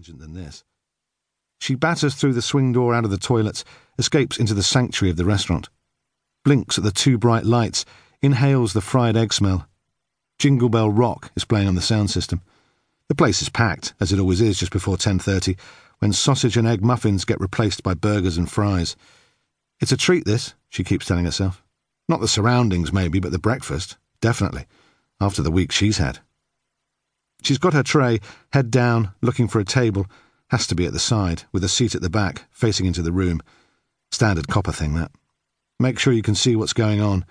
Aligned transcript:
than 0.00 0.32
this. 0.32 0.64
She 1.60 1.74
batters 1.74 2.14
through 2.14 2.32
the 2.32 2.42
swing 2.42 2.72
door 2.72 2.94
out 2.94 3.04
of 3.04 3.10
the 3.10 3.18
toilets, 3.18 3.64
escapes 3.98 4.38
into 4.38 4.54
the 4.54 4.62
sanctuary 4.62 5.10
of 5.10 5.16
the 5.16 5.24
restaurant, 5.24 5.68
blinks 6.44 6.78
at 6.78 6.84
the 6.84 6.90
two 6.90 7.18
bright 7.18 7.44
lights, 7.44 7.84
inhales 8.22 8.72
the 8.72 8.80
fried 8.80 9.16
egg 9.16 9.32
smell. 9.32 9.68
Jingle 10.38 10.70
Bell 10.70 10.90
Rock 10.90 11.30
is 11.36 11.44
playing 11.44 11.68
on 11.68 11.74
the 11.74 11.82
sound 11.82 12.10
system. 12.10 12.40
The 13.08 13.14
place 13.14 13.42
is 13.42 13.50
packed, 13.50 13.92
as 14.00 14.12
it 14.12 14.18
always 14.18 14.40
is 14.40 14.58
just 14.58 14.72
before 14.72 14.96
10.30, 14.96 15.58
when 15.98 16.12
sausage 16.12 16.56
and 16.56 16.66
egg 16.66 16.82
muffins 16.82 17.26
get 17.26 17.40
replaced 17.40 17.82
by 17.82 17.94
burgers 17.94 18.38
and 18.38 18.50
fries. 18.50 18.96
It's 19.78 19.92
a 19.92 19.96
treat, 19.96 20.24
this, 20.24 20.54
she 20.70 20.84
keeps 20.84 21.06
telling 21.06 21.26
herself. 21.26 21.62
Not 22.08 22.20
the 22.20 22.28
surroundings, 22.28 22.92
maybe, 22.92 23.20
but 23.20 23.30
the 23.30 23.38
breakfast. 23.38 23.98
Definitely. 24.20 24.66
After 25.20 25.42
the 25.42 25.50
week 25.50 25.70
she's 25.70 25.98
had. 25.98 26.20
She's 27.42 27.58
got 27.58 27.74
her 27.74 27.82
tray, 27.82 28.20
head 28.52 28.70
down, 28.70 29.12
looking 29.20 29.48
for 29.48 29.58
a 29.60 29.64
table. 29.64 30.06
Has 30.50 30.66
to 30.68 30.74
be 30.74 30.86
at 30.86 30.92
the 30.92 30.98
side, 30.98 31.44
with 31.52 31.64
a 31.64 31.68
seat 31.68 31.94
at 31.94 32.02
the 32.02 32.10
back, 32.10 32.44
facing 32.50 32.86
into 32.86 33.02
the 33.02 33.12
room. 33.12 33.40
Standard 34.10 34.48
copper 34.48 34.72
thing, 34.72 34.94
that. 34.94 35.10
Make 35.80 35.98
sure 35.98 36.12
you 36.12 36.22
can 36.22 36.34
see 36.34 36.54
what's 36.54 36.72
going 36.72 37.00
on. 37.00 37.24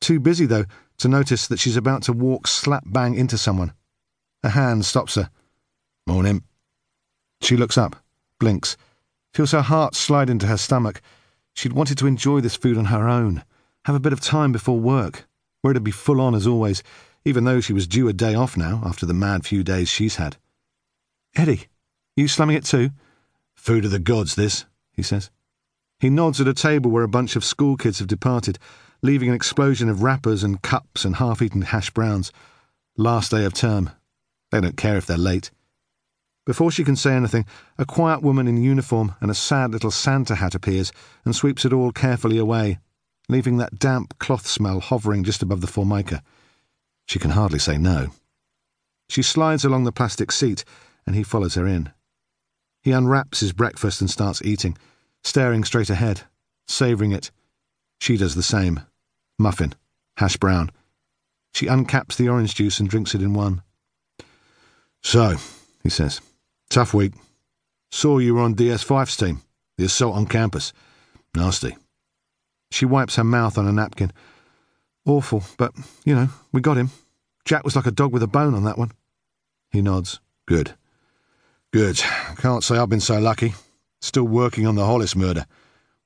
Too 0.00 0.20
busy, 0.20 0.46
though, 0.46 0.64
to 0.98 1.08
notice 1.08 1.46
that 1.46 1.58
she's 1.58 1.76
about 1.76 2.02
to 2.04 2.12
walk 2.12 2.46
slap 2.46 2.84
bang 2.86 3.14
into 3.14 3.36
someone. 3.36 3.72
A 4.42 4.50
hand 4.50 4.84
stops 4.84 5.16
her. 5.16 5.30
Morning. 6.06 6.44
She 7.40 7.56
looks 7.56 7.76
up, 7.76 7.96
blinks, 8.40 8.76
feels 9.34 9.52
her 9.52 9.62
heart 9.62 9.94
slide 9.94 10.30
into 10.30 10.46
her 10.46 10.56
stomach. 10.56 11.00
She'd 11.54 11.72
wanted 11.72 11.98
to 11.98 12.06
enjoy 12.06 12.40
this 12.40 12.56
food 12.56 12.78
on 12.78 12.86
her 12.86 13.08
own, 13.08 13.44
have 13.84 13.96
a 13.96 14.00
bit 14.00 14.12
of 14.12 14.20
time 14.20 14.52
before 14.52 14.78
work, 14.78 15.26
where 15.60 15.72
it'd 15.72 15.84
be 15.84 15.90
full 15.90 16.20
on 16.20 16.34
as 16.34 16.46
always, 16.46 16.82
even 17.28 17.44
though 17.44 17.60
she 17.60 17.74
was 17.74 17.86
due 17.86 18.08
a 18.08 18.12
day 18.14 18.34
off 18.34 18.56
now 18.56 18.80
after 18.86 19.04
the 19.04 19.12
mad 19.12 19.44
few 19.44 19.62
days 19.62 19.86
she's 19.86 20.16
had. 20.16 20.38
Eddie, 21.36 21.66
you 22.16 22.26
slamming 22.26 22.56
it 22.56 22.64
too? 22.64 22.88
Food 23.54 23.84
of 23.84 23.90
the 23.90 23.98
gods, 23.98 24.34
this, 24.34 24.64
he 24.92 25.02
says. 25.02 25.30
He 26.00 26.08
nods 26.08 26.40
at 26.40 26.48
a 26.48 26.54
table 26.54 26.90
where 26.90 27.02
a 27.02 27.08
bunch 27.08 27.36
of 27.36 27.44
school 27.44 27.76
kids 27.76 27.98
have 27.98 28.08
departed, 28.08 28.58
leaving 29.02 29.28
an 29.28 29.34
explosion 29.34 29.90
of 29.90 30.02
wrappers 30.02 30.42
and 30.42 30.62
cups 30.62 31.04
and 31.04 31.16
half 31.16 31.42
eaten 31.42 31.60
hash 31.60 31.90
browns. 31.90 32.32
Last 32.96 33.30
day 33.30 33.44
of 33.44 33.52
term. 33.52 33.90
They 34.50 34.62
don't 34.62 34.78
care 34.78 34.96
if 34.96 35.04
they're 35.04 35.18
late. 35.18 35.50
Before 36.46 36.70
she 36.70 36.82
can 36.82 36.96
say 36.96 37.12
anything, 37.12 37.44
a 37.76 37.84
quiet 37.84 38.22
woman 38.22 38.48
in 38.48 38.62
uniform 38.62 39.14
and 39.20 39.30
a 39.30 39.34
sad 39.34 39.72
little 39.72 39.90
Santa 39.90 40.36
hat 40.36 40.54
appears 40.54 40.92
and 41.26 41.36
sweeps 41.36 41.66
it 41.66 41.74
all 41.74 41.92
carefully 41.92 42.38
away, 42.38 42.78
leaving 43.28 43.58
that 43.58 43.78
damp 43.78 44.18
cloth 44.18 44.46
smell 44.46 44.80
hovering 44.80 45.24
just 45.24 45.42
above 45.42 45.60
the 45.60 45.66
formica. 45.66 46.22
She 47.08 47.18
can 47.18 47.30
hardly 47.30 47.58
say 47.58 47.78
no. 47.78 48.08
She 49.08 49.22
slides 49.22 49.64
along 49.64 49.84
the 49.84 49.92
plastic 49.92 50.30
seat, 50.30 50.64
and 51.06 51.16
he 51.16 51.22
follows 51.22 51.54
her 51.54 51.66
in. 51.66 51.90
He 52.82 52.92
unwraps 52.92 53.40
his 53.40 53.52
breakfast 53.52 54.00
and 54.00 54.10
starts 54.10 54.42
eating, 54.42 54.76
staring 55.24 55.64
straight 55.64 55.90
ahead, 55.90 56.22
savouring 56.66 57.12
it. 57.12 57.30
She 58.00 58.16
does 58.16 58.34
the 58.34 58.42
same. 58.42 58.80
Muffin, 59.38 59.74
hash 60.18 60.36
brown. 60.36 60.70
She 61.54 61.66
uncaps 61.66 62.16
the 62.16 62.28
orange 62.28 62.54
juice 62.54 62.78
and 62.78 62.88
drinks 62.88 63.14
it 63.14 63.22
in 63.22 63.32
one. 63.32 63.62
So, 65.02 65.36
he 65.82 65.88
says, 65.88 66.20
tough 66.68 66.92
week. 66.92 67.14
Saw 67.90 68.18
you 68.18 68.34
were 68.34 68.42
on 68.42 68.54
DS5's 68.54 69.16
team, 69.16 69.40
the 69.78 69.86
assault 69.86 70.14
on 70.14 70.26
campus. 70.26 70.74
Nasty. 71.34 71.76
She 72.70 72.84
wipes 72.84 73.16
her 73.16 73.24
mouth 73.24 73.56
on 73.56 73.66
a 73.66 73.72
napkin. 73.72 74.12
Awful, 75.08 75.42
but, 75.56 75.72
you 76.04 76.14
know, 76.14 76.28
we 76.52 76.60
got 76.60 76.76
him. 76.76 76.90
Jack 77.46 77.64
was 77.64 77.74
like 77.74 77.86
a 77.86 77.90
dog 77.90 78.12
with 78.12 78.22
a 78.22 78.26
bone 78.26 78.52
on 78.52 78.64
that 78.64 78.76
one. 78.76 78.92
He 79.70 79.80
nods. 79.80 80.20
Good. 80.46 80.74
Good. 81.72 81.98
Can't 82.36 82.62
say 82.62 82.76
I've 82.76 82.90
been 82.90 83.00
so 83.00 83.18
lucky. 83.18 83.54
Still 84.02 84.24
working 84.24 84.66
on 84.66 84.74
the 84.74 84.84
Hollis 84.84 85.16
murder. 85.16 85.46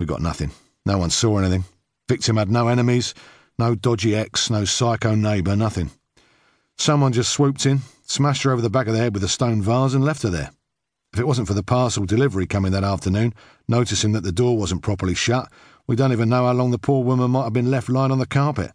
We 0.00 0.06
got 0.06 0.20
nothing. 0.20 0.50
No 0.84 0.98
one 0.98 1.10
saw 1.10 1.38
anything. 1.38 1.64
Victim 2.08 2.38
had 2.38 2.50
no 2.50 2.66
enemies, 2.66 3.14
no 3.56 3.76
dodgy 3.76 4.16
ex, 4.16 4.50
no 4.50 4.64
psycho 4.64 5.14
neighbour, 5.14 5.54
nothing. 5.54 5.92
Someone 6.76 7.12
just 7.12 7.30
swooped 7.30 7.66
in, 7.66 7.82
smashed 8.04 8.42
her 8.42 8.50
over 8.50 8.62
the 8.62 8.68
back 8.68 8.88
of 8.88 8.94
the 8.94 8.98
head 8.98 9.14
with 9.14 9.22
a 9.22 9.28
stone 9.28 9.62
vase, 9.62 9.94
and 9.94 10.04
left 10.04 10.22
her 10.24 10.30
there. 10.30 10.50
If 11.12 11.20
it 11.20 11.26
wasn't 11.26 11.46
for 11.46 11.54
the 11.54 11.62
parcel 11.62 12.04
delivery 12.04 12.46
coming 12.48 12.72
that 12.72 12.82
afternoon, 12.82 13.32
noticing 13.68 14.10
that 14.12 14.24
the 14.24 14.32
door 14.32 14.58
wasn't 14.58 14.82
properly 14.82 15.14
shut, 15.14 15.48
we 15.86 15.94
don't 15.94 16.12
even 16.12 16.28
know 16.28 16.46
how 16.46 16.52
long 16.52 16.72
the 16.72 16.78
poor 16.78 17.04
woman 17.04 17.30
might 17.30 17.44
have 17.44 17.52
been 17.52 17.70
left 17.70 17.88
lying 17.88 18.10
on 18.10 18.18
the 18.18 18.26
carpet. 18.26 18.72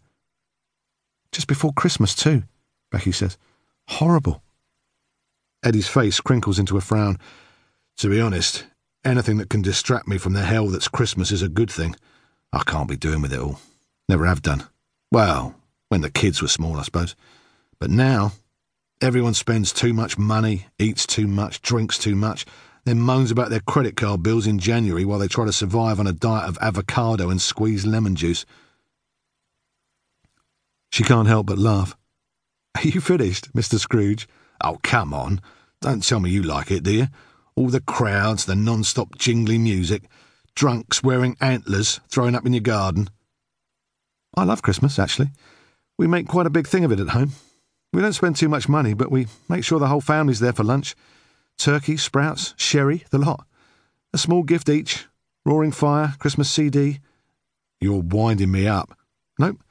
Just 1.34 1.48
before 1.48 1.72
Christmas, 1.72 2.14
too, 2.14 2.44
Becky 2.92 3.10
says. 3.10 3.36
Horrible. 3.88 4.40
Eddie's 5.64 5.88
face 5.88 6.20
crinkles 6.20 6.60
into 6.60 6.76
a 6.76 6.80
frown. 6.80 7.18
To 7.96 8.08
be 8.08 8.20
honest, 8.20 8.66
anything 9.04 9.38
that 9.38 9.50
can 9.50 9.60
distract 9.60 10.06
me 10.06 10.16
from 10.16 10.34
the 10.34 10.42
hell 10.42 10.68
that's 10.68 10.86
Christmas 10.86 11.32
is 11.32 11.42
a 11.42 11.48
good 11.48 11.72
thing. 11.72 11.96
I 12.52 12.62
can't 12.62 12.88
be 12.88 12.96
doing 12.96 13.20
with 13.20 13.32
it 13.32 13.40
all. 13.40 13.58
Never 14.08 14.26
have 14.26 14.42
done. 14.42 14.62
Well, 15.10 15.56
when 15.88 16.02
the 16.02 16.10
kids 16.10 16.40
were 16.40 16.46
small, 16.46 16.78
I 16.78 16.82
suppose. 16.82 17.16
But 17.80 17.90
now, 17.90 18.30
everyone 19.02 19.34
spends 19.34 19.72
too 19.72 19.92
much 19.92 20.16
money, 20.16 20.66
eats 20.78 21.04
too 21.04 21.26
much, 21.26 21.60
drinks 21.62 21.98
too 21.98 22.14
much, 22.14 22.46
then 22.84 23.00
moans 23.00 23.32
about 23.32 23.50
their 23.50 23.58
credit 23.58 23.96
card 23.96 24.22
bills 24.22 24.46
in 24.46 24.60
January 24.60 25.04
while 25.04 25.18
they 25.18 25.26
try 25.26 25.46
to 25.46 25.52
survive 25.52 25.98
on 25.98 26.06
a 26.06 26.12
diet 26.12 26.48
of 26.48 26.58
avocado 26.60 27.28
and 27.28 27.42
squeezed 27.42 27.88
lemon 27.88 28.14
juice. 28.14 28.46
She 30.94 31.02
can't 31.02 31.26
help 31.26 31.46
but 31.46 31.58
laugh. 31.58 31.96
Are 32.76 32.86
you 32.86 33.00
finished, 33.00 33.52
Mr. 33.52 33.80
Scrooge? 33.80 34.28
Oh, 34.62 34.78
come 34.84 35.12
on. 35.12 35.40
Don't 35.80 36.06
tell 36.06 36.20
me 36.20 36.30
you 36.30 36.40
like 36.40 36.70
it, 36.70 36.84
do 36.84 36.92
you? 36.92 37.08
All 37.56 37.66
the 37.66 37.80
crowds, 37.80 38.44
the 38.44 38.54
non 38.54 38.84
stop 38.84 39.18
jingly 39.18 39.58
music, 39.58 40.04
drunks 40.54 41.02
wearing 41.02 41.36
antlers 41.40 41.98
thrown 42.08 42.36
up 42.36 42.46
in 42.46 42.52
your 42.52 42.60
garden. 42.60 43.10
I 44.36 44.44
love 44.44 44.62
Christmas, 44.62 45.00
actually. 45.00 45.32
We 45.98 46.06
make 46.06 46.28
quite 46.28 46.46
a 46.46 46.50
big 46.50 46.68
thing 46.68 46.84
of 46.84 46.92
it 46.92 47.00
at 47.00 47.08
home. 47.08 47.32
We 47.92 48.00
don't 48.00 48.12
spend 48.12 48.36
too 48.36 48.48
much 48.48 48.68
money, 48.68 48.94
but 48.94 49.10
we 49.10 49.26
make 49.48 49.64
sure 49.64 49.80
the 49.80 49.88
whole 49.88 50.00
family's 50.00 50.38
there 50.38 50.52
for 50.52 50.62
lunch. 50.62 50.94
Turkey, 51.58 51.96
sprouts, 51.96 52.54
sherry, 52.56 53.02
the 53.10 53.18
lot. 53.18 53.44
A 54.12 54.18
small 54.18 54.44
gift 54.44 54.68
each. 54.68 55.06
Roaring 55.44 55.72
fire, 55.72 56.14
Christmas 56.20 56.48
CD. 56.48 57.00
You're 57.80 58.00
winding 58.00 58.52
me 58.52 58.68
up. 58.68 58.96
Nope. 59.40 59.63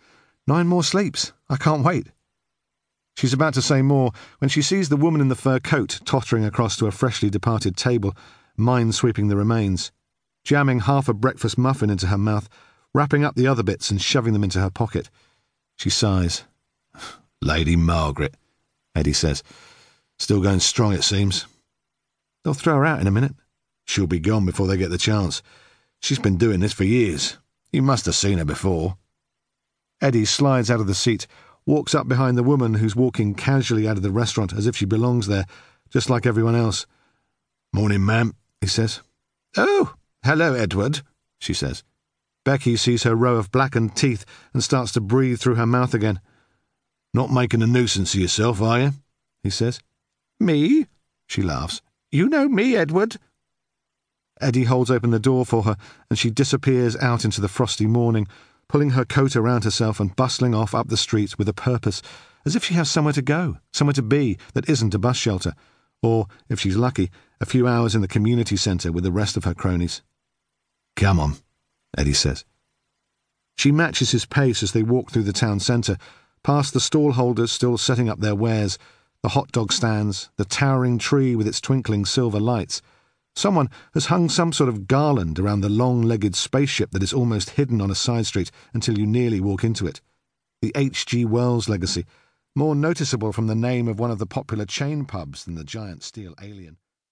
Nine 0.46 0.68
more 0.68 0.84
sleeps. 0.84 1.31
I 1.50 1.58
can't 1.58 1.84
wait. 1.84 2.08
She's 3.16 3.34
about 3.34 3.54
to 3.54 3.62
say 3.62 3.81
more 3.81 4.12
when 4.40 4.50
she 4.50 4.62
sees 4.62 4.90
the 4.90 4.98
woman 4.98 5.22
in 5.22 5.30
the 5.30 5.36
fur 5.36 5.59
coat 5.59 6.00
tottering 6.04 6.44
across 6.44 6.76
to 6.78 6.88
a 6.88 6.92
freshly 6.92 7.30
departed 7.30 7.78
table, 7.78 8.16
mind 8.58 8.96
sweeping 8.96 9.28
the 9.28 9.38
remains, 9.38 9.92
jamming 10.44 10.81
half 10.81 11.08
a 11.08 11.14
breakfast 11.14 11.58
muffin 11.58 11.90
into 11.90 12.08
her 12.08 12.18
mouth, 12.18 12.50
wrapping 12.94 13.24
up 13.24 13.36
the 13.36 13.48
other 13.48 13.64
bits 13.64 13.92
and 13.92 14.02
shoving 14.02 14.34
them 14.34 14.44
into 14.44 14.59
her 14.59 14.72
pocket. 14.72 15.09
She 15.78 15.90
sighs. 15.90 16.44
Lady 17.42 17.75
Margaret, 17.75 18.36
Eddie 18.96 19.14
says. 19.14 19.44
Still 20.20 20.42
going 20.42 20.60
strong, 20.60 20.94
it 20.94 21.04
seems. 21.04 21.46
They'll 22.44 22.54
throw 22.54 22.75
her 22.75 22.86
out 22.86 23.00
in 23.00 23.08
a 23.08 23.12
minute. 23.12 23.36
She'll 23.86 24.08
be 24.08 24.20
gone 24.20 24.46
before 24.46 24.68
they 24.68 24.78
get 24.78 24.90
the 24.90 24.98
chance. 24.98 25.42
She's 26.02 26.20
been 26.20 26.38
doing 26.38 26.60
this 26.60 26.74
for 26.74 26.84
years. 26.84 27.38
You 27.72 27.81
must 27.81 28.06
have 28.06 28.16
seen 28.16 28.38
her 28.38 28.46
before. 28.46 28.98
Eddie 30.03 30.25
slides 30.25 30.69
out 30.69 30.81
of 30.81 30.88
the 30.88 30.94
seat, 30.94 31.28
walks 31.66 31.96
up 31.96 32.09
behind 32.09 32.38
the 32.38 32.44
woman 32.44 32.74
who's 32.74 32.94
walking 32.94 33.34
casually 33.34 33.88
out 33.88 33.96
of 33.96 34.03
the 34.03 34.12
restaurant 34.12 34.52
as 34.52 34.68
if 34.68 34.75
she 34.75 34.84
belongs 34.84 35.28
there, 35.28 35.46
just 35.90 36.09
like 36.09 36.25
everyone 36.25 36.56
else. 36.56 36.86
Morning, 37.72 38.06
ma'am, 38.06 38.36
he 38.59 38.68
says. 38.68 39.00
Oh, 39.56 39.94
hello, 40.25 40.53
Edward, 40.56 41.03
she 41.40 41.53
says. 41.53 41.86
Becky 42.44 42.75
sees 42.75 43.03
her 43.03 43.16
row 43.16 43.38
of 43.38 43.50
blackened 43.50 43.96
teeth 43.96 44.25
and 44.53 44.62
starts 44.62 44.92
to 44.92 45.00
breathe 45.00 45.40
through 45.40 45.56
her 45.56 45.66
mouth 45.66 45.94
again. 45.94 46.19
Not 47.13 47.31
making 47.31 47.62
a 47.62 47.68
nuisance 47.68 48.13
of 48.13 48.19
yourself, 48.19 48.62
are 48.62 48.81
you? 48.81 48.92
he 49.42 49.50
says. 49.50 49.80
Me? 50.38 50.86
She 51.28 51.42
laughs. 51.42 51.81
You 52.12 52.28
know 52.28 52.50
me, 52.50 52.75
Edward. 52.75 53.16
Eddie 54.42 54.66
holds 54.66 54.92
open 54.92 55.12
the 55.12 55.19
door 55.19 55.45
for 55.45 55.63
her, 55.63 55.77
and 56.10 56.19
she 56.19 56.30
disappears 56.30 56.98
out 56.98 57.24
into 57.24 57.39
the 57.39 57.48
frosty 57.48 57.88
morning, 57.88 58.27
pulling 58.68 58.92
her 58.92 59.06
coat 59.06 59.36
around 59.36 59.63
herself 59.63 60.00
and 60.00 60.15
bustling 60.15 60.56
off 60.56 60.74
up 60.74 60.88
the 60.88 60.98
street 60.98 61.38
with 61.38 61.50
a 61.50 61.54
purpose, 61.54 62.01
as 62.45 62.56
if 62.56 62.63
she 62.63 62.74
has 62.74 62.89
somewhere 62.89 63.13
to 63.13 63.21
go, 63.21 63.57
somewhere 63.71 63.94
to 63.94 64.01
be 64.01 64.38
that 64.54 64.69
isn't 64.69 64.94
a 64.94 65.00
bus 65.00 65.18
shelter, 65.18 65.54
or, 66.01 66.27
if 66.50 66.60
she's 66.60 66.75
lucky, 66.75 67.10
a 67.39 67.45
few 67.45 67.68
hours 67.68 67.95
in 67.95 68.01
the 68.01 68.07
community 68.07 68.57
centre 68.57 68.92
with 68.92 69.04
the 69.04 69.12
rest 69.12 69.38
of 69.38 69.45
her 69.45 69.54
cronies. 69.54 70.01
Come 70.95 71.19
on, 71.19 71.36
Eddie 71.98 72.13
says. 72.13 72.45
She 73.57 73.71
matches 73.71 74.12
his 74.12 74.25
pace 74.25 74.63
as 74.63 74.71
they 74.71 74.83
walk 74.83 75.12
through 75.12 75.24
the 75.24 75.33
town 75.33 75.60
centre, 75.60 75.98
past 76.44 76.74
the 76.74 76.80
stall 76.80 77.13
holders 77.13 77.51
still 77.51 77.77
setting 77.77 78.10
up 78.10 78.19
their 78.19 78.36
wares, 78.36 78.77
the 79.21 79.30
hot 79.30 79.51
dog 79.51 79.71
stands, 79.71 80.30
the 80.36 80.45
towering 80.45 80.98
tree 80.98 81.36
with 81.36 81.48
its 81.48 81.62
twinkling 81.62 82.04
silver 82.06 82.39
lights. 82.39 82.81
Someone 83.35 83.69
has 83.94 84.07
hung 84.07 84.30
some 84.30 84.53
sort 84.53 84.69
of 84.69 84.88
garland 84.88 85.39
around 85.39 85.62
the 85.62 85.69
long 85.69 86.01
legged 86.01 86.35
spaceship 86.35 86.91
that 86.91 87.03
is 87.03 87.13
almost 87.13 87.51
hidden 87.51 87.81
on 87.81 87.89
a 87.89 87.95
side 87.95 88.25
street 88.25 88.51
until 88.74 88.97
you 88.97 89.07
nearly 89.07 89.39
walk 89.41 89.63
into 89.63 89.88
it. 89.88 90.01
The 90.62 90.71
H.G. 90.75 91.25
Wells 91.25 91.68
legacy, 91.68 92.06
more 92.56 92.75
noticeable 92.75 93.33
from 93.33 93.47
the 93.47 93.56
name 93.56 93.88
of 93.88 94.00
one 94.00 94.12
of 94.12 94.19
the 94.19 94.27
popular 94.27 94.65
chain 94.65 95.06
pubs 95.06 95.45
than 95.45 95.56
the 95.56 95.63
giant 95.63 96.03
steel 96.03 96.35
alien. 96.41 96.77